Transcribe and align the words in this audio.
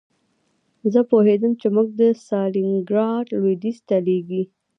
زه 0.93 0.99
پوهېدم 1.09 1.51
چې 1.61 1.67
موږ 1.75 1.87
د 1.99 2.01
ستالینګراډ 2.21 3.25
لویدیځ 3.35 3.77
ته 3.87 3.95
لېږي 4.05 4.43